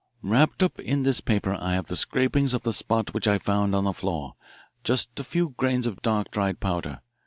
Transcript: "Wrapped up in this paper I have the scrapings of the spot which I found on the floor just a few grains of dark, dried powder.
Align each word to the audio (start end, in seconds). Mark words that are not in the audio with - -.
"Wrapped 0.23 0.63
up 0.63 0.79
in 0.79 1.03
this 1.03 1.21
paper 1.21 1.53
I 1.53 1.73
have 1.75 1.85
the 1.85 1.95
scrapings 1.95 2.55
of 2.55 2.63
the 2.63 2.73
spot 2.73 3.13
which 3.13 3.27
I 3.27 3.37
found 3.37 3.75
on 3.75 3.83
the 3.83 3.93
floor 3.93 4.33
just 4.83 5.19
a 5.19 5.23
few 5.23 5.53
grains 5.57 5.85
of 5.85 6.01
dark, 6.01 6.31
dried 6.31 6.59
powder. 6.59 7.01